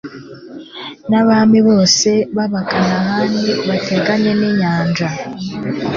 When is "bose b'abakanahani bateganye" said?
1.69-4.31